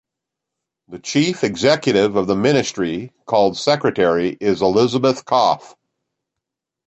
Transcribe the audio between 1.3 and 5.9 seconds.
executive of the ministry, called Secretary, is Elizabeth Koff.